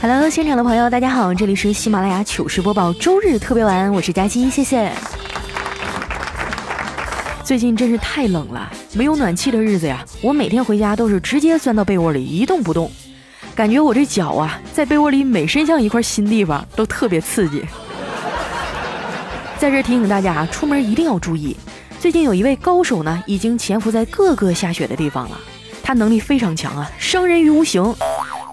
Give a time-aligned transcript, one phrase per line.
[0.00, 4.92] Hello，现场的朋友，大家好，这里是喜马拉雅糗事播报周日特别晚，我是佳期，谢谢。
[7.42, 12.88] 最近真是太冷了，没有暖气的日子呀，我每天回家都是直接钻到被窝里一动不动，
[13.56, 17.64] 感觉我这脚啊，在被窝里每伸向一块新地方都特别刺激。
[19.58, 21.56] 在这提醒大家啊，出门一定要注意，
[21.98, 25.40] 最近有一位高手呢，已经潜伏在各个下雪的地方了，
[25.82, 27.92] 他能力非常强啊，伤人于无形。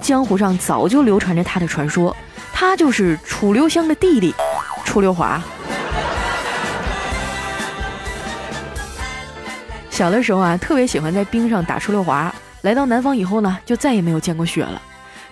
[0.05, 2.15] 江湖上早就流传着他的传说，
[2.53, 4.35] 他就是楚留香的弟弟
[4.85, 5.41] 楚留华。
[9.89, 12.31] 小的时候啊，特别喜欢在冰上打出溜滑。
[12.61, 14.79] 来到南方以后呢，就再也没有见过雪了。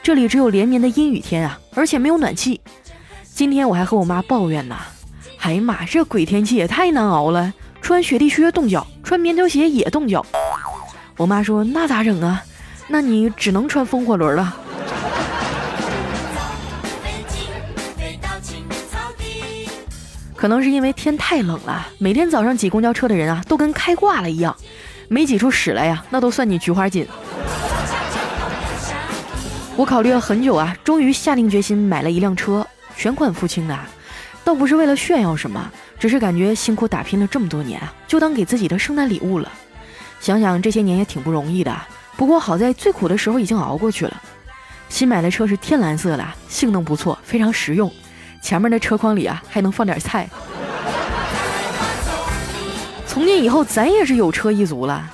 [0.02, 2.60] 这里只有连绵的阴雨天啊，而且没有暖气。
[3.32, 4.76] 今天我还和我妈抱怨呢，
[5.42, 10.26] 哎呀妈，这鬼天气也太难熬了，穿雪地靴冻脚，穿棉条鞋也冻脚。
[11.16, 12.42] 我妈说那咋整啊？
[12.88, 14.58] 那你只能穿风火轮了。
[20.44, 24.54] 可能是因为天太冷了，每天早上挤公交车的人啊，都跟开挂了一样，
[25.08, 27.08] 没挤出屎来呀，那都算你菊花紧。
[29.78, 33.80] 我考虑了很久啊，终于下定决心买了一辆车，全款付清的，
[34.44, 39.50] 倒不是为了炫耀什么，只是感觉辛苦打拼了这么多年啊，就当给自己的圣诞礼物了。
[40.20, 41.74] 想想这些年也挺不容易的。
[42.18, 44.22] 不过好在最苦的时候已经熬过去了。
[44.90, 47.90] 新买的车是天蓝色的，性能不错，非常实用。
[48.44, 50.30] 前面的车筐里啊还能放点菜。
[53.08, 55.10] 从今以后咱也是有车一族了。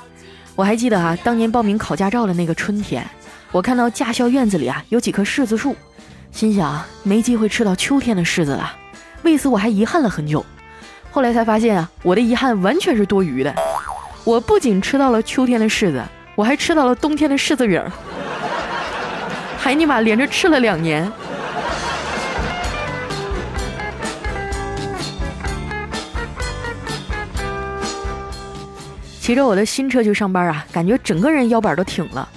[0.56, 3.08] 我还记得啊，当年报名考驾照的那个春天，
[3.52, 5.76] 我看到驾校院子里啊有几棵柿子树，
[6.32, 8.74] 心想没机会吃到秋天的柿子了。
[9.22, 10.44] 为此我还遗憾了很久。
[11.12, 13.54] 后来才发现啊，我的遗憾完全是多余的。
[14.24, 16.04] 我不仅吃到了秋天的柿子。
[16.36, 17.84] 我还吃到了冬天的柿子饼，
[19.58, 21.12] 还尼玛连着吃了两年。
[29.30, 32.28] 骑着我的新车去上班啊，感觉整个人腰板都挺了。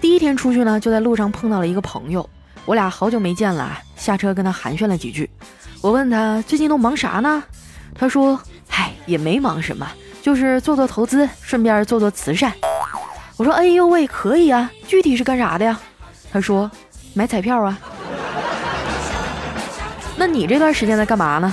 [0.00, 2.30] 第一天出去呢，就在路上碰到了一个朋友，
[2.66, 5.28] 我俩好久没见了，下车跟他寒暄了几句。
[5.80, 7.42] 我问他最近都忙啥呢？
[7.96, 8.40] 他说
[8.70, 9.90] ：“嗨，也没忙什么，
[10.22, 12.52] 就是做做投资，顺便做做慈善。”
[13.36, 15.76] 我说：“哎呦喂，可以啊，具体是干啥的呀？”
[16.30, 16.70] 他说
[17.12, 17.76] ：“买彩票啊。”
[20.16, 21.52] 那你这段时间在干嘛呢？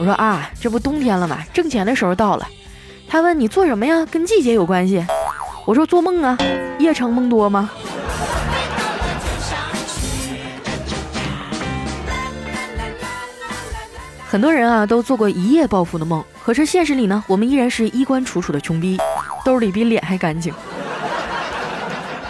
[0.00, 1.38] 我说：“啊，这不冬天了吗？
[1.52, 2.44] 挣钱的时候到了。”
[3.08, 4.06] 他问：“你做什么呀？
[4.10, 5.04] 跟季节有关系？”
[5.64, 6.36] 我说：“做梦啊，
[6.78, 7.70] 夜长梦多吗？”
[14.26, 18.98] 很多人啊都做过一夜暴富的梦，可是现实里呢，我们依然是衣冠楚楚的穷逼，
[19.44, 20.52] 兜里比脸还干净。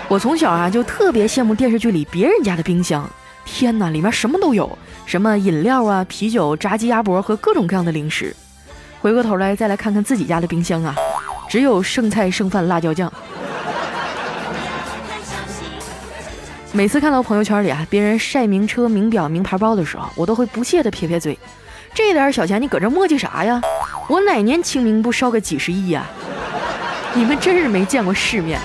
[0.07, 3.09] 我从小啊就特别羡慕电视剧里别人家的冰箱，
[3.47, 4.77] 天哪，里面什么都有，
[5.07, 8.37] 什么饮料啊、啤酒、炸鸡鸭脖和各种各样的零食。
[9.05, 10.95] 回过头来再来看看自己家的冰箱啊，
[11.47, 13.13] 只有剩菜剩饭辣椒酱。
[16.73, 21.39] 每次看到朋友圈里啊别人晒名车、名表、名牌包的时候，我都会不屑的撇撇嘴，
[21.93, 23.61] 这点小钱你搁这磨叽啥呀？
[24.09, 26.07] 我哪年清明不烧个几十亿呀？
[27.13, 28.59] 你们真是没见过世面。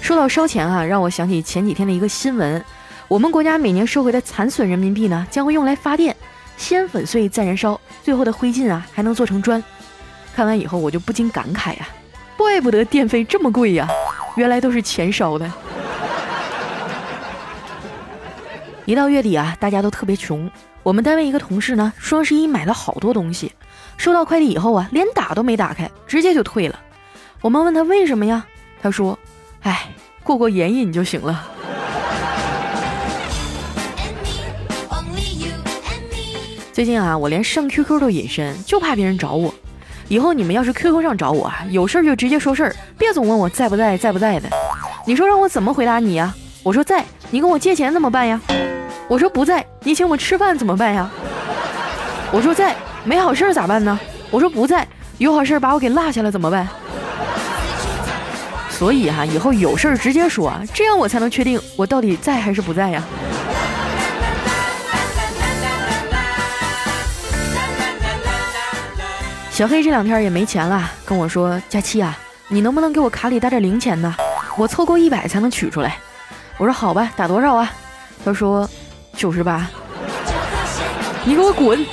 [0.00, 2.64] 说到烧钱啊，让我想起前几天的一个新闻。
[3.08, 6.16] 我们国家每年收回的残损人民币呢，将会用来发电，
[6.56, 9.62] 先粉碎再燃烧，最后的灰烬啊还能做成砖。
[10.34, 11.88] 看完以后我就不禁感慨呀，
[12.36, 13.88] 怪不得电费这么贵呀，
[14.36, 15.50] 原来都是钱烧的。
[18.84, 20.50] 一到月底啊，大家都特别穷。
[20.82, 23.52] 我们单位一个同事呢，双十一买了好多东西，
[23.96, 26.78] 收到快递以后啊，连打都没打开，直接就退了。
[27.40, 28.44] 我们问他为什么呀？
[28.82, 29.18] 他说
[29.62, 29.88] ：“哎。”
[30.24, 31.50] 过过眼瘾就行了。
[36.82, 39.54] 最近啊，我连上 QQ 都隐身，就怕别人找我。
[40.08, 44.48] 以后你们要是 QQ 上找我啊，有事儿就直接说事儿，别总问我在不在，在不在的。
[45.06, 46.34] 你说让我怎么回答你呀？
[46.64, 48.40] 我说在，你跟我借钱怎么办呀？
[49.06, 51.08] 我说不在，你请我吃饭怎么办呀？
[52.32, 52.74] 我说在，
[53.04, 53.96] 没好事儿咋办呢？
[54.32, 54.84] 我说不在，
[55.18, 56.66] 有好事儿把我给落下了怎么办？
[58.68, 63.00] 所以哈，以后有事儿直接说，这样我才能确定我到底在还是不在呀。
[69.62, 72.18] 小黑这两天也没钱了，跟我说：“佳期啊，
[72.48, 74.12] 你能不能给我卡里打点零钱呢？
[74.58, 75.98] 我凑够一百才能取出来。”
[76.58, 77.72] 我说：“好吧，打多少啊？”
[78.24, 78.68] 他说
[79.14, 79.70] ：“九十八。”
[81.24, 81.86] 你给我滚！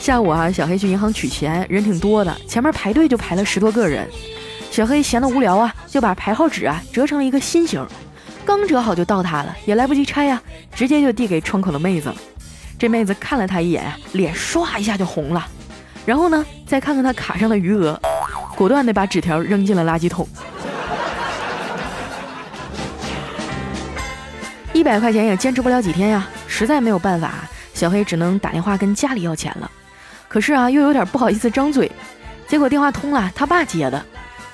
[0.00, 4.08] 下午啊，小黑去银行取钱，人挺多的，前面排队就排了十多个人。
[4.70, 7.84] 小黑闲得无聊啊，就把排号纸啊折成了一个心形，
[8.44, 10.40] 刚折好就到他了，也来不及拆呀，
[10.72, 12.14] 直接就递给窗口的妹子了。
[12.80, 15.46] 这妹子看了他一眼，脸唰一下就红了，
[16.06, 18.00] 然后呢，再看看他卡上的余额，
[18.56, 20.26] 果断的把纸条扔进了垃圾桶。
[24.72, 27.34] 一百块钱也坚持不了几天呀，实在没有办法，
[27.74, 29.70] 小黑只能打电话跟家里要钱了。
[30.26, 31.92] 可是啊，又有点不好意思张嘴，
[32.48, 34.02] 结果电话通了，他爸接的。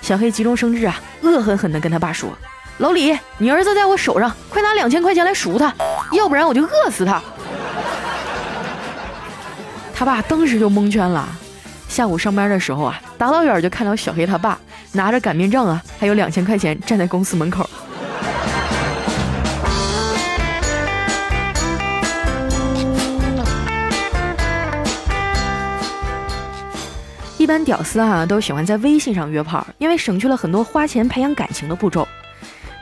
[0.03, 2.37] 小黑急中生智啊，恶狠狠地跟他爸说
[2.79, 5.73] ：“老李，你儿子在我手上，快拿两千块钱来赎他，
[6.11, 7.23] 要不然我就饿死他。”
[9.99, 11.27] 他爸当时就蒙圈了。
[11.89, 14.59] 下午上班的时候啊，大老远就看到小黑他爸
[14.93, 17.67] 拿着擀面杖啊，还有两千块钱站在公司门口。
[27.39, 32.07] 一般屌丝啊都喜欢在微信上约炮，因为省去了很多花钱培养感情的步骤。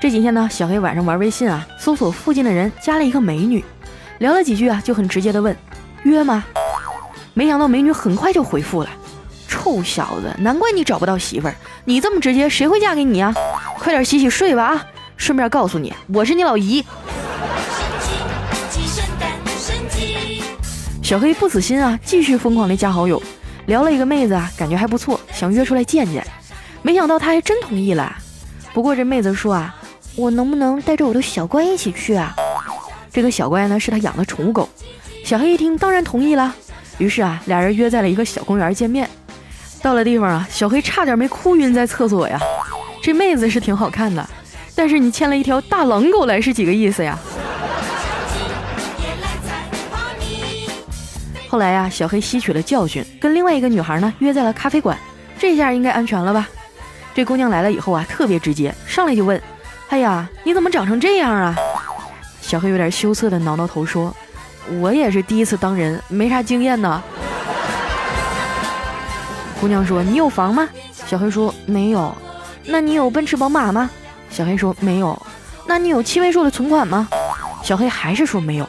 [0.00, 3.64] 这几天呢，小黑晚上玩微信啊，搜索附近的人加了一个美女，
[4.19, 5.56] 聊了几句啊，就很直接的问
[6.02, 6.43] 约吗？
[7.34, 8.90] 没想到美女很快就回复了
[9.48, 11.54] ：“臭小子，难怪你找不到媳妇儿，
[11.84, 13.34] 你这么直接，谁会嫁给你啊？
[13.78, 14.86] 快点洗洗睡吧啊！
[15.16, 16.84] 顺便告诉你，我是你老姨。”
[21.02, 23.20] 小黑不死心啊，继续疯狂的加好友。
[23.66, 26.25] 聊了一个妹子啊，感觉还不错，想约出来见见，
[26.82, 28.16] 没想到她还真同意了。
[28.72, 29.75] 不过这妹子说啊，
[30.16, 32.34] 我能不能带着我的小乖一起去啊？
[33.12, 34.69] 这个小乖呢是他养的宠物狗。
[35.25, 36.54] 小黑一听，当然同意了。
[36.99, 39.08] 于是啊，俩人约在了一个小公园见面。
[39.82, 42.38] 到了地方啊，小黑差点没哭晕在厕所呀。
[43.02, 44.26] 这妹子是挺好看的，
[44.75, 47.19] 但是你牵了一条大狼狗来是几个意思呀？
[51.49, 54.99] 后来呀，小黑吸取了教训，跟另外一个女孩呢约在了咖啡馆，
[55.38, 56.49] 这下应该安全了吧？
[57.14, 59.41] 这姑娘来了以后啊，特别直接，上来就问
[59.91, 61.55] ：“哎呀，你怎么长成这样啊？”
[62.41, 64.12] 小黑有点羞涩的挠挠头说
[64.81, 67.02] ：“我也是第一次当人，没啥经验呢。”
[69.61, 70.69] 姑娘说：“你有房吗？”
[71.06, 72.14] 小黑说：“没有。”
[72.66, 73.90] 那你有奔驰宝马吗？
[74.31, 75.20] 小黑说：“没有。”
[75.66, 77.08] 那你有七位数的存款吗？
[77.62, 78.69] 小黑还是说没有。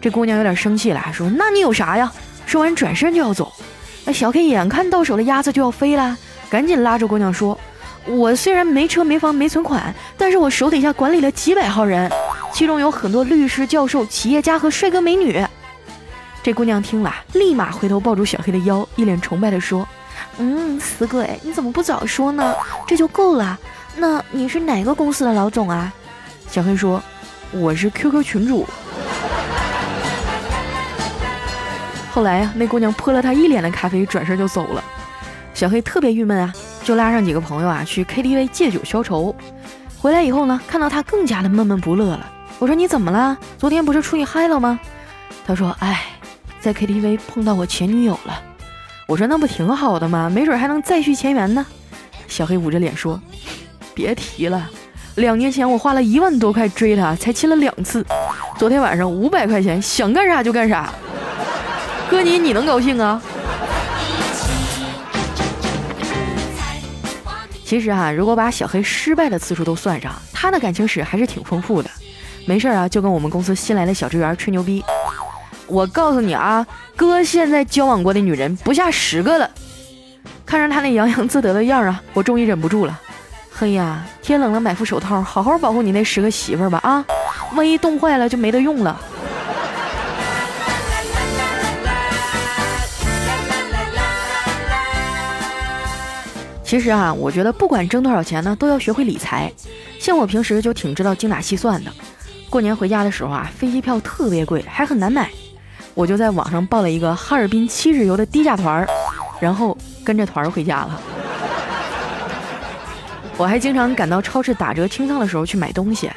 [0.00, 2.10] 这姑娘有点生气了，说：“那你有啥呀？”
[2.46, 3.52] 说完转身就要走。
[4.04, 6.16] 那小黑眼看到手的鸭子就要飞了，
[6.50, 7.56] 赶紧拉着姑娘说
[8.06, 12.10] ：“我虽然没车没房没存款，但是我手底下管理了几百号人，
[12.52, 15.44] 其中有很多律师、教授、企业家和帅哥美女。”
[16.42, 19.86] 这姑娘听了，立马回头抱住小黑的腰，一脸崇拜地说
[20.38, 22.54] ：“嗯，死鬼，你怎么不早说呢？
[22.86, 23.58] 这就够了。
[23.96, 25.92] 那你是哪个公司的老总啊？”
[26.50, 27.02] 小黑说
[27.52, 28.66] ：“我是 QQ 群主。”
[32.12, 34.82] 后来呀，那姑娘泼了他一脸的咖啡，转身就走了。
[35.54, 36.52] 小黑特别郁闷啊，
[36.82, 39.34] 就拉上几个朋友啊去 KTV 借酒消愁。
[39.98, 42.28] 回来以后呢，看到他更加的闷闷不乐了。
[42.62, 43.36] 我说你怎么了？
[43.58, 44.78] 昨天不是出去嗨了吗？
[45.44, 46.00] 他说：哎，
[46.60, 48.40] 在 KTV 碰到我前女友了。
[49.08, 50.30] 我说那不挺好的吗？
[50.32, 51.66] 没准还能再续前缘呢。
[52.28, 53.20] 小黑捂着脸说：
[53.94, 54.70] 别提了，
[55.16, 58.06] 两年前我花了一万多块追她，才亲了两次。
[58.56, 60.94] 昨天晚上五百块钱，想干啥就干啥。
[62.08, 63.20] 哥你你能高兴啊？
[67.64, 71.90] 其实啊，如果把小黑失败的次数都算上，他的感情史还是挺丰富的。
[72.44, 74.84] 没事啊，就跟我们公司新来的小职员吹牛逼。
[75.66, 79.48] 我告诉你啊，哥现在交往过的女人不下十个了。
[80.44, 83.00] 看着他那洋洋自得的样啊，我终于忍不住了。
[83.50, 87.04] 嘿呀，天冷了买副手套，好好保护你那十个媳妇儿吧啊！
[87.54, 89.00] 万一冻坏了就没得用了。
[96.64, 99.52] 其实啊，我觉得不管挣多少钱呢，都要学会理财。
[100.00, 101.92] 像我平时就挺知道精打细算的。
[102.52, 105.30] 过年回家的时候啊，飞机票特别贵，还很难买，
[105.94, 108.86] 我就在网上报了一个哈尔滨七日游的低价团儿，
[109.40, 111.00] 然后跟着团儿回家了。
[113.38, 116.10] 我还经常赶到超市打折清仓的时候去买东西。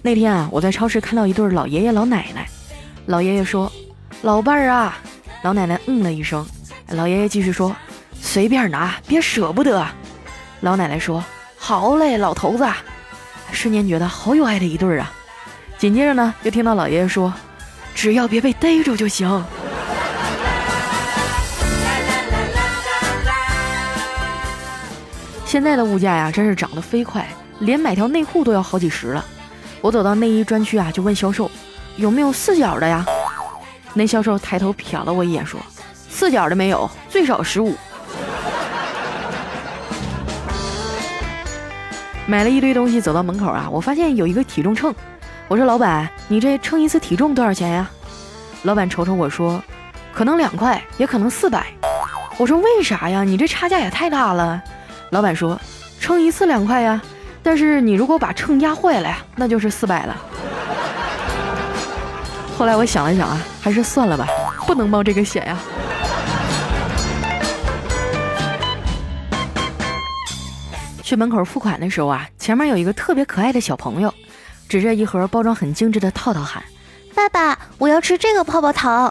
[0.00, 2.46] 那天啊，我在超市看到一对老爷爷老奶奶，
[3.06, 3.70] 老爷爷说
[4.22, 4.96] ：“老伴儿啊。”
[5.42, 6.46] 老奶奶嗯了一声，
[6.90, 7.74] 老爷爷继续说。
[8.20, 9.84] 随便拿，别舍不得。
[10.60, 11.24] 老奶奶说
[11.58, 12.64] ：“好嘞，老头子。”
[13.50, 15.12] 瞬间觉得好有爱的一对儿啊。
[15.84, 17.30] 紧接着呢，又听到老爷爷说
[17.94, 19.28] ：“只要别被逮住就行。”
[25.44, 29.22] 现在的物价呀，真是涨得飞快，连买条内裤都要好几十了。
[29.82, 31.50] 我走到内衣专区啊，就问销售
[31.96, 33.04] 有没有四角的呀？
[33.92, 35.60] 那销售抬头瞟了我一眼，说
[36.08, 37.76] ：“四角的没有，最少十五。”
[42.26, 44.94] 买了一堆东西，走到门口啊，我发现有一个体重秤。
[45.46, 47.88] 我说：“老板，你这称一次体重多少钱呀？”
[48.64, 49.62] 老板瞅瞅我说
[50.12, 51.66] ：“可能两块，也可能四百。”
[52.38, 53.22] 我说：“为啥呀？
[53.22, 54.60] 你这差价也太大了。”
[55.10, 55.60] 老板说
[56.00, 57.00] ：“称一次两块呀，
[57.42, 60.16] 但是你如果把秤压坏了呀，那就是四百了。”
[62.56, 64.26] 后来我想了想啊，还是算了吧，
[64.66, 65.56] 不能冒这个险呀。
[71.02, 74.12] 去门口付款的时候啊，前面有一个特别可爱的小朋友，
[74.68, 76.62] 指着一盒包装很精致的套套喊
[77.14, 79.10] ：“爸爸，我要吃这个泡泡糖。”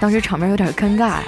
[0.00, 1.22] 当时场面有点尴尬呀。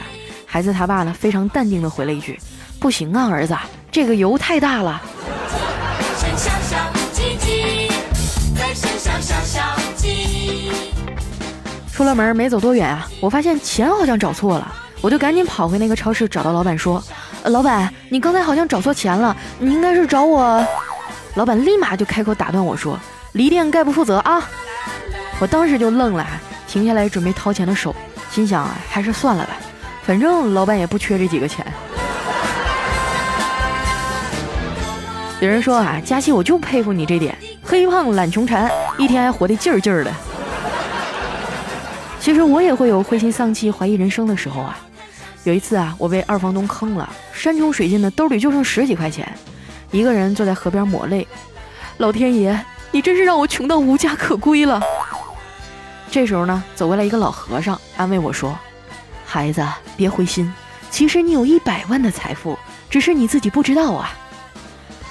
[0.47, 2.39] 孩子他爸呢，非常淡定的回了一句
[2.81, 3.57] ：“不行啊，儿子，
[3.91, 5.01] 这个油太大了。”
[11.93, 17.03] 出了门没走多远啊，我发现钱好像找错了，我就赶紧跑回那个超市，找到老板说。
[17.45, 20.65] 老板，你刚才好像找错钱了，你应该是找我。
[21.35, 22.99] 老板立马就开口打断我说
[23.33, 24.43] ：“离店概不负责啊！”
[25.41, 26.27] 我当时就愣了，
[26.69, 27.95] 停下来准备掏钱的手，
[28.31, 29.57] 心想啊还是算了吧，
[30.05, 31.65] 反正老板也不缺这几个钱。
[35.41, 40.13] 有人说啊，佳琪，我就佩服你这点，黑胖懒穷馋，一天还活得劲儿劲儿的。
[42.21, 44.79] 其实我也会有灰心丧气、怀疑人生的时候啊。
[45.45, 49.27] 有一次啊，我被二房东坑了，山穷水尽的，兜里就剩十几块钱，
[49.93, 51.27] 一个人坐在河边抹泪。
[51.99, 52.59] 老天爷，
[52.91, 54.81] 你真是让我穷到无家可归了。
[56.11, 58.59] 这时候呢，走过来一个老和尚，安慰我说
[59.25, 59.65] ：“孩子，
[59.97, 60.53] 别灰心，
[60.91, 62.59] 其实你有一百万的财富，
[62.91, 64.13] 只是你自己不知道啊。”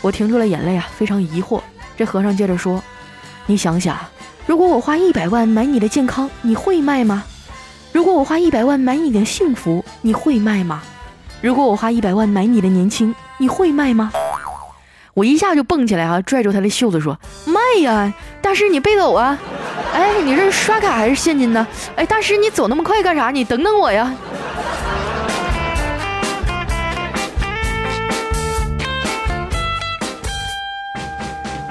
[0.02, 1.62] 我停住了眼泪啊，非常疑惑。
[1.96, 2.84] 这和尚接着说
[3.46, 3.98] ：“你想想，
[4.46, 7.24] 如果我花一百万买你的健康，你会卖吗？”
[7.94, 10.82] 如果我花一百万买你的幸福，你会卖吗？
[11.42, 14.12] 如果我花一百万买你的年轻，你会卖吗？
[15.14, 19.38] 我一下就蹦起来啊，拽住他的袖子说：“卖呀，大师你别走啊！
[19.94, 21.68] 哎，你这是刷卡还是现金呢？
[21.98, 23.30] 哎，大师你走那么快干啥？
[23.30, 24.14] 你等等我呀！”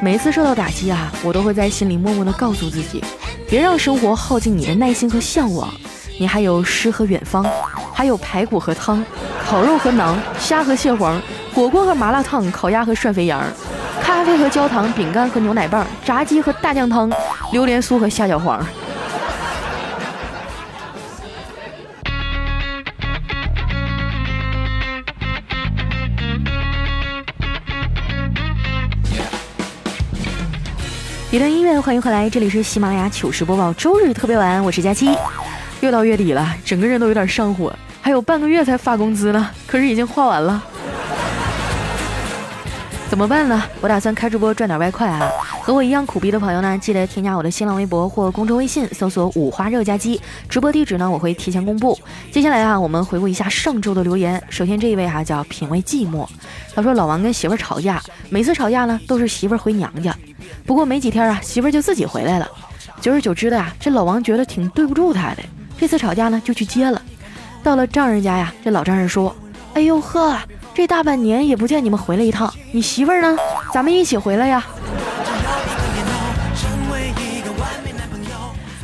[0.03, 3.03] 每次受到打击啊，我都会在心里默默的告诉自己，
[3.49, 5.73] 别让生活耗尽你的耐心和向往。
[6.19, 7.47] 你还有诗和远方，
[7.95, 9.03] 还有排骨和汤，
[9.47, 11.21] 烤肉和馕，虾和蟹黄，
[11.61, 13.45] 火锅和麻辣烫，烤鸭和涮肥羊，
[14.01, 17.13] 咖啡和焦糖，饼干和牛奶棒，炸鸡和大酱汤，
[17.53, 18.65] 榴莲酥和虾饺皇。
[31.31, 35.15] 一段音乐，欢迎回来，这里是喜马拉雅糗事播报周日特别晚，我是佳期。
[35.83, 40.65] 又到月底了，整个人都有点上火，还有半个月才发工资呢，可是已经花完了，
[43.11, 43.61] 怎么办呢？
[43.81, 45.29] 我打算开直播赚点外快啊！
[45.61, 51.99] 和我一样苦逼的朋友呢，记得添加我的新浪微博或公众微信，搜索“五花肉夹鸡”，直播地址呢我会提前公布。
[52.31, 54.41] 接下来啊，我们回顾一下上周的留言。
[54.49, 56.25] 首先这一位哈叫品味寂寞，
[56.73, 60.17] 他说老王跟媳妇吵架，每次吵架呢都是媳妇回娘家，
[60.65, 62.49] 不过没几天啊，媳妇就自己回来了。
[63.01, 65.39] 久而久之的呀，这老王觉得挺对不住她的。
[65.77, 67.03] 这次吵架呢，就去接了。
[67.61, 69.35] 到了丈人家呀，这老丈人说
[69.75, 70.39] ：“哎呦呵，
[70.73, 73.37] 这大半年也不见你们回来一趟，你媳妇儿呢？
[73.73, 74.65] 咱们一起回来呀。”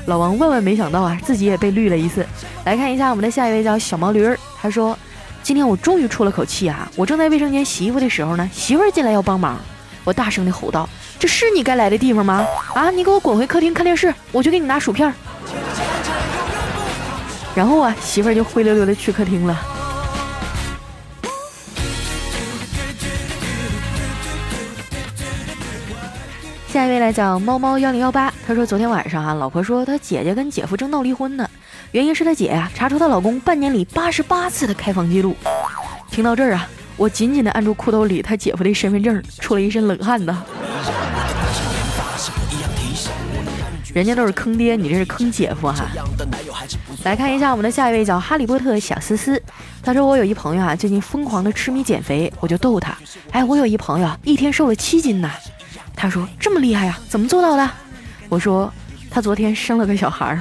[0.07, 2.25] 老王万万没想到啊，自己也被绿了一次。
[2.65, 4.97] 来看一下我们的下一位叫小毛驴儿，他说
[5.43, 6.89] ：“今天我终于出了口气啊！
[6.95, 9.59] 我正在卫生间洗衣服的时候呢，媳妇儿进来要帮忙，
[10.05, 10.89] 我大声的吼道
[11.19, 12.47] ：‘这是你该来的地方吗？
[12.75, 15.13] 啊，你给我滚回客厅看电视，我去给你拿薯片。’”
[17.55, 19.76] 然后啊，媳妇儿就灰溜溜的去客厅了。
[27.07, 31.49] 来讲猫猫幺零幺八，他说昨天晚上啊，老婆说他姐姐跟姐夫正闹离婚呢，
[31.93, 35.37] 原因是他姐呀查出她老公半年里八十八次的开房记录。
[36.11, 40.43] 听到这儿啊，我紧紧的按住裤兜里他姐夫的身份证，出了一身冷汗呐。
[43.95, 45.87] 人家都是坑爹，你这是坑姐夫哈。
[47.05, 49.41] 来看一下我们的下一位叫哈利波特小思思，
[49.81, 52.99] 他说我有一朋友啊，最近疯狂的痴迷减肥，我就逗他，
[53.31, 55.31] 哎，我有一朋友一天瘦了七斤呢。
[55.97, 57.69] 他说这么厉害呀，怎么做到的？
[58.29, 58.73] 我说
[59.11, 60.41] 他昨天生了个小孩儿。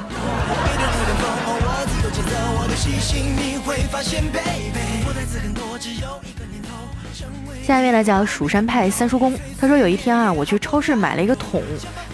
[7.65, 11.63] 下一位呢叫蜀山派三叔公，他说有一天啊，我去超市买了一个桶，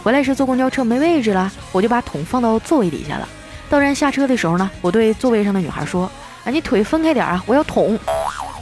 [0.04, 3.28] 回来时坐公交车没位置了，我就把桶放到座位底下了。
[3.70, 6.10] 到站下车的时候呢，我对座位上的女孩说
[6.46, 8.00] ：“啊，你腿分开点啊，我要桶。”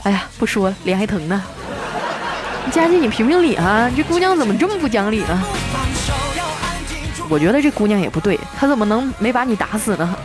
[0.02, 1.42] 哎呀，不说脸还疼呢。
[2.72, 5.42] 佳琪，你评评理啊，这姑娘怎么这么不讲理呢？
[7.28, 10.16] 我觉得这姑娘也不对，她怎么能没把你打死呢？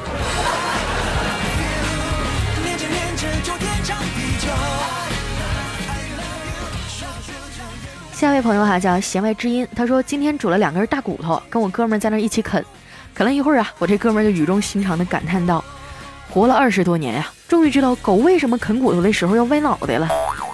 [8.14, 12.64] 下一位朋友哈叫弦外之音，他说今天煮了两根大骨头，跟我哥们在那一起啃，
[13.14, 15.64] 啃了一会儿啊，我这哥们就语重心长的感叹道
[16.32, 20.08] ：“活了二十多年呀，终于知道狗为什么啃骨头的时候要歪脑袋了，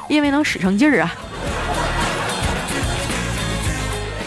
[0.09, 1.13] 因为能使上劲儿啊。”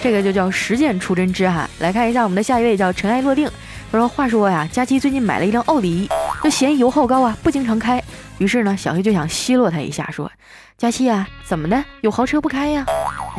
[0.04, 1.66] 这个就叫实践出真知哈。
[1.78, 3.50] 来看一下我们的下一位叫尘埃落定，
[3.90, 6.06] 他说：“话说呀，佳期最近买了一辆奥迪，
[6.42, 8.04] 就嫌油耗高啊，不经常开。
[8.36, 10.30] 于是呢，小黑就想奚落他一下，说。”
[10.76, 11.82] 佳琪啊，怎么的？
[12.02, 12.84] 有豪车不开呀？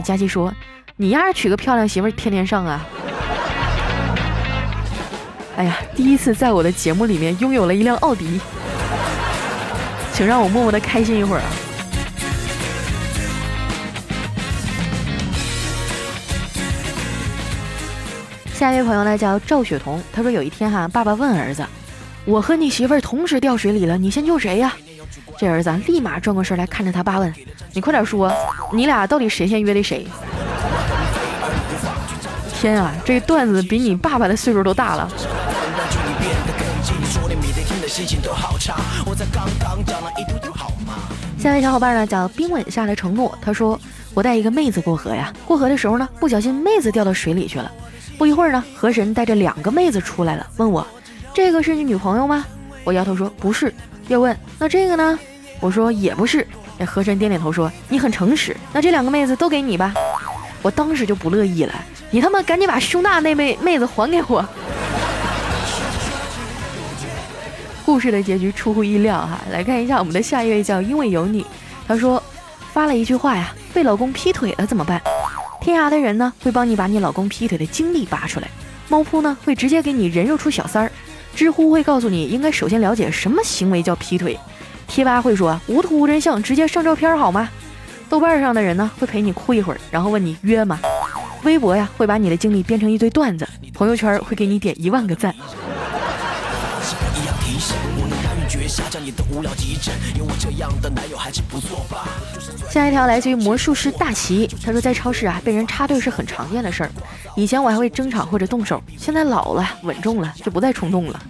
[0.04, 0.52] 佳琪说
[0.98, 2.84] ：“你丫娶个漂亮媳妇，天天上啊！”
[5.58, 8.42] 哎呀，第一次在我的节目里面拥有了一辆奥迪，
[10.14, 11.46] 请让我默默的开心一会儿啊！
[18.66, 21.64] 下一位朋友呢叫赵雪彤，他说有一天哈，爸爸问儿子
[22.26, 24.74] ：“我和你媳妇儿同时掉水里了，你先救谁呀？”
[25.38, 27.32] 这儿子立马转过身来看着他爸问
[27.74, 28.34] ：“你快点说，
[28.74, 30.08] 你俩到底谁先约的谁？”
[32.60, 35.08] 天啊，这段子比你爸爸的岁数都大了。
[41.38, 43.80] 下位小伙伴呢叫冰吻下的承诺，他说
[44.16, 47.72] ：“我带一个妹子过河呀，过河的时候呢，不小心妹子掉到水里去了。
[48.18, 50.86] 不一会儿呢，河神带着两个妹子出来了，问我：
[51.34, 52.46] 这个是你女朋友吗？
[52.84, 53.74] 我摇头说不是。”
[54.08, 55.18] 又问那这个呢？
[55.60, 56.48] 我说也不是。
[56.78, 58.56] 那河神点点头说：“你很诚实。
[58.72, 59.94] 那这两个妹子都给你吧。”
[60.62, 61.74] 我当时就不乐意了，
[62.12, 64.46] 你他妈赶紧把胸大那妹妹子还给我。
[67.86, 71.46] 故事的结局出乎意料哈，来看一下我们的下一位叫因为有你，
[71.88, 72.22] 他说
[72.74, 75.02] 发了一句话呀：被老公劈腿了怎么办？
[75.66, 78.48] 天涯的人呢会帮你把你老公劈腿的经历扒出来，
[78.88, 80.92] 猫扑呢会直接给你人肉出小三儿。
[81.34, 84.40] 知乎会告诉你应该首先了解什么行为叫劈腿，
[84.88, 87.50] 贴吧会说无图无真相，直接上照片好吗？
[88.08, 90.80] 豆瓣上的人呢会陪你哭一会儿，然后问你约吗？
[91.42, 95.34] 微博呀会把你的经历编成一堆段子，朋友圈会给你点一万个赞。
[102.70, 106.92] 下一条来自于魔术师大齐，他说在超市啊被人插队是很常见的事儿，
[107.38, 111.22] 以前我还会争吵或者动手，现在老了稳重了就不再冲动了。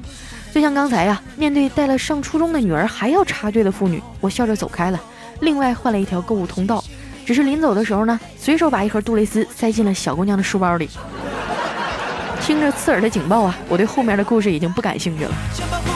[0.51, 4.99] 就像刚才呀，面对带了上初中的女儿还要插队的妇女，我笑着走开了，
[5.41, 6.83] 另外换了一条购物通道，
[7.27, 10.89] 只是临走的时候呢，随手把一盒杜蕾斯塞进了小姑娘的书包里。
[12.41, 15.94] 听着刺耳的警报啊，我对后面的故事已经不感兴趣了。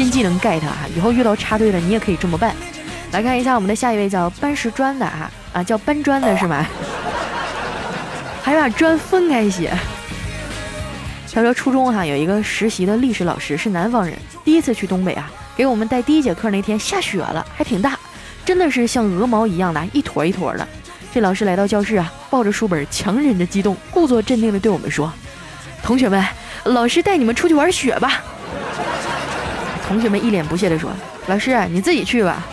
[0.00, 2.56] 新技能 get 啊，以后遇到插队的你也可以这么办。
[3.12, 6.66] 来看一下我们的下一位叫搬石砖的啊啊，叫搬砖的是吗？
[8.42, 9.70] 还把砖分开写。
[11.30, 17.98] 他说初中哈有一个实习的历史老师是南方人，第一次去东北啊，给我们带第一节课那天下雪了，还挺大，
[18.42, 20.66] 真的是像鹅毛一样的，一坨一坨的。
[21.12, 25.12] 这老师来到教室啊，抱着书本，强忍着激动，故作镇定的对我们说
[25.84, 26.24] ：“同学们，
[26.64, 28.24] 老师带你们出去玩雪吧。”
[29.90, 30.88] 同学们一脸不屑地说
[31.26, 32.46] ：“老师，你自己去吧。”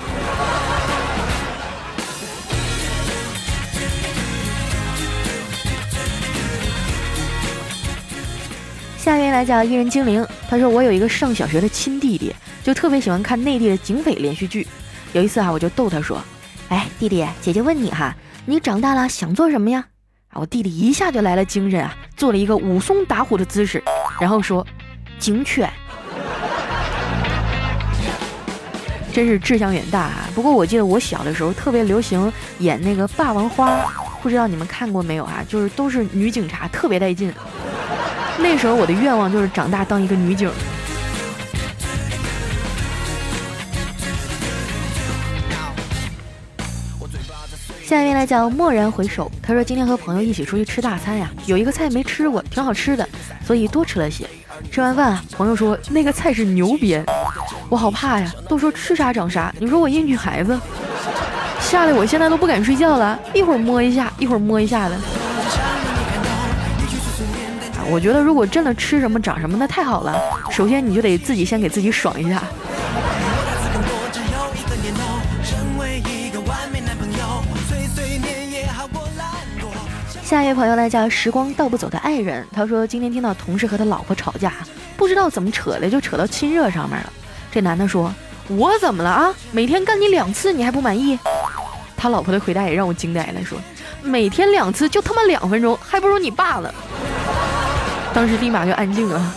[8.98, 14.68] 下一位来讲艺人精灵，他说：“我有一个上小学的亲弟弟，就特别喜欢看内地的警匪连续剧。
[15.14, 16.20] 有一次啊，我就逗他说
[16.70, 18.16] ：‘哎，弟弟，姐姐问你哈，
[18.48, 19.86] 你长大了想做什么呀？’
[20.34, 23.84] 啊，我弟弟一下就来了精神啊，做了一个武松打虎的姿势，
[24.20, 24.66] 然后说
[25.20, 25.72] ：‘警犬。’”
[29.18, 30.30] 真是志向远大啊！
[30.36, 35.44] 不过我记得我小的时候特别流行演那个霸王花，不知道你们看过没有啊？
[35.50, 37.34] 就是都是女警察，特别带劲。
[38.38, 40.52] 那时候我的愿望就是长大当一个女警。
[47.84, 53.10] 下一位来叫蓦然回首，他说今天和朋友一起出去吃大餐呀，有一个菜没吃过，挺好吃的，
[53.44, 54.28] 所以多吃了些。
[54.72, 57.04] 吃完饭啊，朋友说那个菜是牛鞭。
[57.70, 58.32] 我好怕呀！
[58.48, 60.58] 都说吃啥长啥，你说我一女孩子，
[61.60, 64.96] 吓得我现在都不敢睡觉了，一会儿摸一下，一会儿摸一下的。
[67.90, 70.18] 我觉得如果真的吃什么长什么，那太好了。
[70.50, 72.42] 首先你就得自己先给自己爽一下。
[80.24, 84.54] 下一位朋友呢叫时光倒不走的爱人，他说今天听到同事和他老婆吵架，
[84.96, 87.14] 不知道怎么扯的就扯到亲热上面了。
[87.58, 88.14] 这男的说
[88.50, 89.34] ：“我怎么了啊？
[89.52, 91.18] 每天干你两次你还不满意？”
[91.98, 93.58] 他老婆的回答也让我惊呆了，说
[94.04, 96.72] ：“每天两次就他妈两分钟，还不如你爸呢。”
[98.14, 99.34] 当时立马就安静了。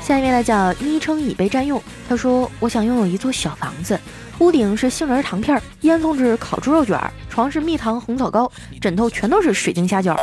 [0.00, 1.82] 下一位呢叫昵称已被占用。
[2.08, 3.98] 他说：“我想拥有一座小房子，
[4.38, 6.96] 屋顶是杏仁糖片，烟囱是烤猪肉卷，
[7.38, 10.16] 床是蜜糖红枣糕，枕头全都是水晶虾饺。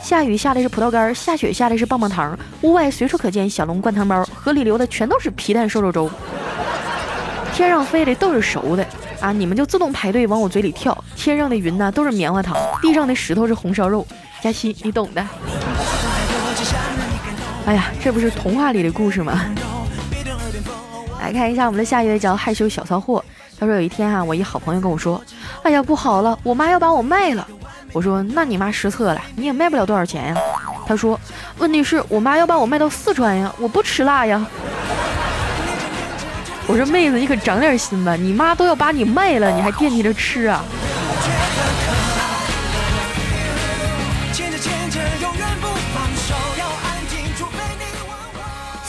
[0.00, 2.38] 下雨下的是葡萄干，下雪下的是棒棒糖。
[2.62, 6.08] 屋外随处可见小笼灌汤包，河里流的全都是皮蛋瘦肉粥。
[7.52, 8.86] 天上飞的都是熟的
[9.20, 9.32] 啊！
[9.32, 10.96] 你们就自动排队往我嘴里跳。
[11.16, 14.06] 天上的云呢都是棉花糖，地上的石头是红烧肉。
[14.40, 15.26] 佳期，你懂的。”
[17.66, 19.44] 哎呀，这不是童话里的故事吗？
[21.20, 23.24] 来看一下我们的下一位叫害羞小骚货。
[23.60, 25.22] 他说有一天啊，我一好朋友跟我说
[25.62, 27.46] ：“哎呀，不好了，我妈要把我卖了。”
[27.92, 30.36] 我说：“那你妈失策了，你也卖不了多少钱呀。”
[30.88, 31.20] 他说
[31.58, 34.44] ：“问题是我妈要把我卖到四川呀，我不吃辣呀。”
[36.66, 40.64] 我说：“妹子，你可长点心吧，你妈都要把你卖了，你还惦记着吃啊？”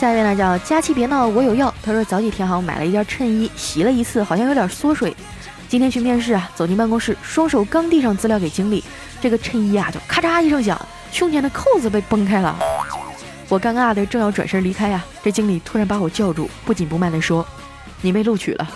[0.02, 1.72] 下一位呢叫佳期别闹我有药。
[1.84, 5.16] 他说早几天哈我买了一件衬衣，洗了一次好像有点缩水。
[5.70, 8.84] 今天去面试啊，走进办公室，双手刚递上资料给经理，
[9.22, 12.58] 这个衬衣啊就咔嚓一声响，胸前的扣子被崩开了。
[13.48, 17.46] 我尴尬的正要转身离开呀，这经理突然把我叫住，不紧不慢的说
[18.02, 18.68] ：“你被录取了。”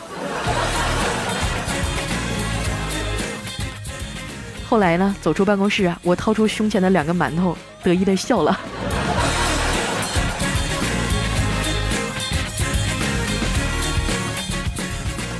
[4.70, 8.60] 后来呢，走出办公室啊，我掏出胸前的两个馒头，得意的笑了。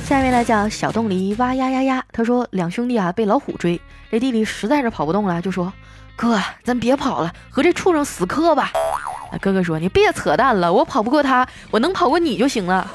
[0.06, 5.72] 下面呢叫小洞里哇呀呀呀，他说两兄弟啊被老虎追，这弟弟实在是跑不动了，就说
[6.14, 8.70] 哥，咱别跑了，和这畜生死磕吧。
[9.42, 12.88] 哥哥说你别扯淡了，我跑不过他，我能跑过你就行了。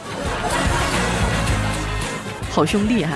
[2.50, 3.12] 好兄弟哈，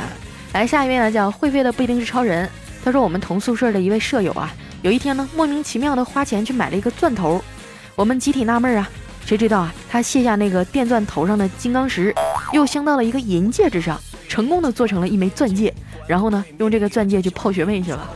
[0.52, 2.50] 来下一位呢叫会飞的不一定是超人，
[2.84, 7.42] 他说我们同宿舍的一位舍友啊，有一天呢莫名其妙的花钱去买了一个钻头，
[7.96, 8.90] 我们集体纳闷啊。
[9.26, 9.74] 谁知道啊？
[9.90, 12.14] 他卸下那个电钻头上的金刚石，
[12.54, 15.74] 又镶到了一个银戒指上，成功的做成了一枚钻戒。
[16.08, 18.08] 然后呢，用这个钻戒去泡学妹去了。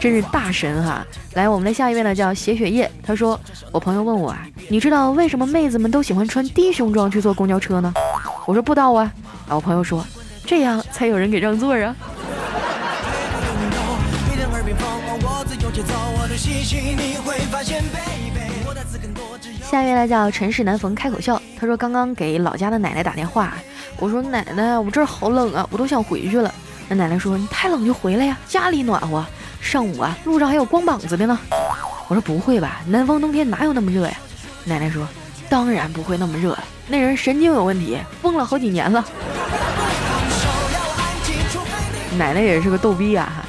[0.00, 1.06] 真是大神哈！
[1.34, 2.90] 来，我们的下一位呢叫写血液。
[3.02, 3.38] 他说，
[3.70, 7.92] 我朋友问我啊，你知道为什么妹子们都喜欢穿低胸装去坐公交车呢？
[8.46, 9.12] 我说不知道啊。
[9.46, 10.04] 然后我朋友说，
[10.44, 11.94] 这样才有人给让座啊。
[19.62, 23.54] 下一位呢叫尘世难逢开口笑，他说刚刚给老家的奶奶打电话，
[23.98, 26.52] 我说奶奶，我这儿好冷啊，我都想回去了。
[26.88, 29.24] 那奶奶说你太冷就回来呀，家里暖和。
[29.60, 31.38] 上午啊，路上还有光膀子的呢。
[32.08, 34.16] 我说不会吧，南方冬天哪有那么热呀？
[34.64, 35.06] 奶奶说
[35.48, 39.04] 当然不会那么热，那人神经有问题，疯了好几年了。
[42.16, 43.46] 奶奶也是个逗逼啊。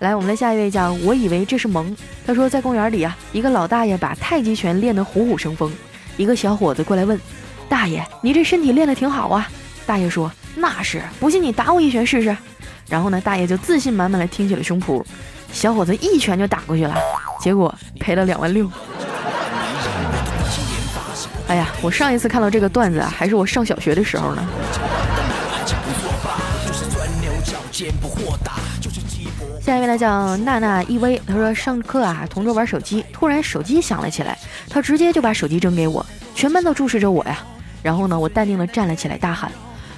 [0.00, 1.96] 来，我们的下一位叫我以为这是萌。
[2.26, 5.72] 他说，在公园里啊，一个老大爷把太极拳练得虎虎生风。
[6.18, 7.18] 一个小伙子过来问
[7.66, 9.48] ：“大爷，你这身体练得挺好啊？”
[9.86, 12.36] 大爷说：“那是，不信你打我一拳试试。”
[12.88, 15.02] 然后呢，大爷就自信满满的挺起了胸脯，
[15.50, 16.94] 小伙子一拳就打过去了，
[17.40, 18.70] 结果赔了两万六。
[21.48, 24.46] 哎呀，我上一次看到这个段子啊，还是我上小学的时候呢。
[29.66, 34.38] 下一位呢叫娜娜一威，她说上课啊，同桌玩手机，突然手机响了起来，
[34.70, 37.40] 她直接就把手机扔给我，全班都注视着我呀。
[37.82, 39.50] 然后呢，我淡定的站了起来，大喊：“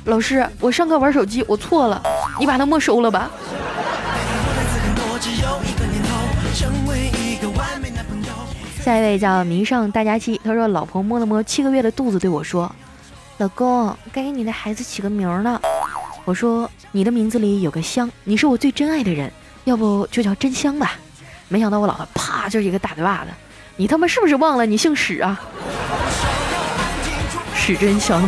[0.09, 2.03] 老师，我上课玩手机，我错了，
[2.41, 3.31] 你把它没收了吧。”
[8.81, 12.75] 下一位叫迷上大家期，他说老婆摸了摸七个月的肚子，对我说
[13.37, 15.61] ：“老公，该给你的孩子起个名了。”
[16.25, 19.31] 我说：“你的名字里有个香，你是我最真爱的人。”
[19.69, 20.93] 要不就叫真香吧，
[21.49, 23.31] 没想到我老婆啪就是一个大嘴巴子，
[23.77, 25.39] 你他妈是不是忘了你姓史啊？
[27.55, 28.23] 史真香。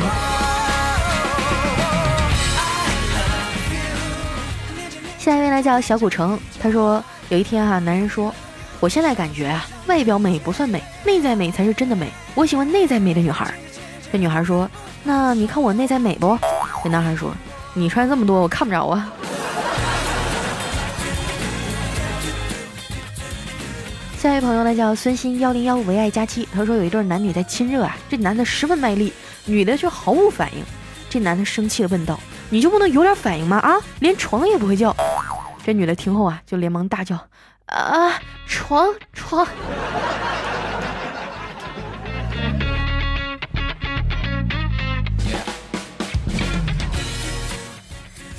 [5.18, 8.34] 下一位呢叫小古城，他说有一天哈，男人说，
[8.78, 13.50] 我现在感觉啊，外表美不算美，内在美才是真的美，我喜欢内在美的女孩。
[14.12, 14.70] 这女孩说，
[15.02, 16.38] 那你看我内在美不？
[16.84, 17.34] 这男孩说，
[17.72, 19.10] 你穿这么多我看不着啊。
[24.20, 29.10] 下一位朋友呢叫孙鑫幺零幺唯爱佳期，他说有一对男女在亲热啊，这男的十分卖力，
[29.46, 30.62] 女的却毫无反应。
[31.08, 33.56] 这男的生气的问道：“你就不能有点反应吗？
[33.60, 34.94] 啊，连床也不会叫。”
[35.64, 37.16] 这女的听后啊，就连忙大叫
[37.64, 38.12] ：“啊，
[38.46, 39.48] 床床！”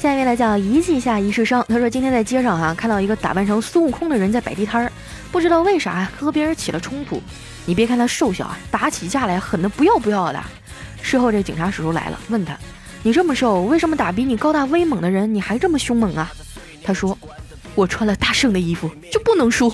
[0.01, 4.91] 下一位来叫一记下一世生，他说今天在街上哈看到一个打扮成孙悟空的人在摆地摊儿，
[5.31, 7.21] 不知道为啥和别人起了冲突。
[7.67, 10.43] 你别看他瘦小啊，打起架来狠的不要不要的。
[11.03, 12.57] 事后这警察叔叔来了，问他
[13.03, 16.31] ：“你这么瘦，为什么打比你高大威猛的人你还这么凶猛啊？”
[16.83, 17.15] 他说
[17.75, 19.71] ：“我穿了大圣的衣服就不能输。”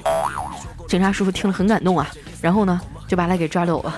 [0.89, 2.05] 警察叔叔听了很感动啊，
[2.41, 3.95] 然后呢就把他给抓走了。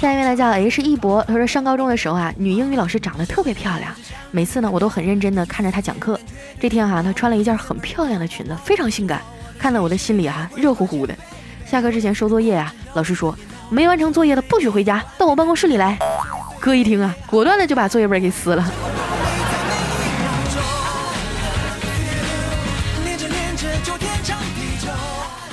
[0.00, 3.94] 下一位呢叫 H 一博，他说上高中的时候啊，女英语老师长得特别漂亮，
[4.30, 6.18] 每次呢我都很认真的看着她讲课。
[6.60, 9.20] 这天哈，她穿了一件很漂亮的裙子，非常性感，
[9.58, 11.14] 看得我的心里啊热乎乎的。
[11.66, 13.36] 下课之前收作业啊，老师说
[13.70, 15.98] 没完成作业的不许回家，到我办公室里来。
[16.60, 18.72] 哥一听啊，果断的就把作业本给撕了。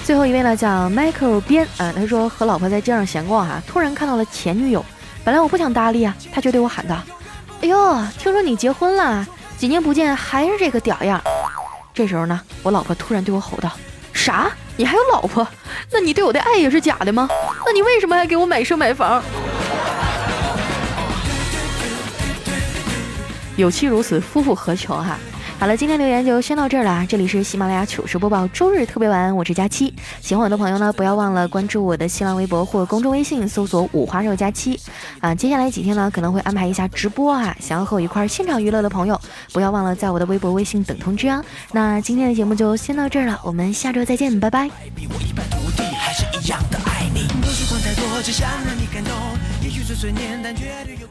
[0.05, 4.85] 最后一位呢，叫 Michael 边啊，他说和老婆在街上闲逛哈，突然看到了前女友，
[5.23, 7.01] 本来我不想搭理啊，他却对我喊道
[7.63, 9.25] ：“哎呦，听说你结婚了，
[9.57, 11.19] 几年不见还是这个屌样。”
[11.91, 13.71] 这时候呢，我老婆突然对我吼道
[14.13, 14.51] ：“啥？
[14.77, 15.47] 你还有老婆？
[15.91, 17.27] 那你对我的爱也是假的吗？
[17.65, 19.23] 那你为什么还给我买车买房？”
[23.57, 25.17] 有妻如此，夫复何求哈？
[25.57, 27.05] 好了，今天留言就先到这儿了。
[27.07, 29.91] 这里是喜马拉雅糗事播报周日特别晚，我是佳期。
[30.21, 34.79] 喜欢我的朋友呢，不要忘了关注我的新浪微博或公众微信，搜索五花肉佳期
[35.21, 35.33] 啊。
[35.33, 37.55] 接下来几天呢，可能会安排一下直播啊。
[37.59, 39.19] 想要和我一块现场娱乐的朋友，
[39.53, 41.43] 不要忘了在我的微博、微信等通知啊。
[41.71, 44.69] 那今天的节目就先到这儿了，我们下周再见，拜拜。
[49.63, 51.07] 也许岁岁年，但绝对有